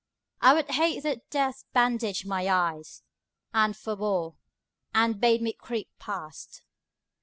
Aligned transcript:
I 0.41 0.55
would 0.55 0.71
hate 0.71 1.03
that 1.03 1.29
death 1.29 1.63
bandaged 1.73 2.25
my 2.25 2.49
eyes, 2.49 3.03
and 3.53 3.75
forbore, 3.75 4.31
15 4.95 5.03
And 5.03 5.21
bade 5.21 5.43
me 5.43 5.53
creep 5.53 5.89
past. 5.99 6.63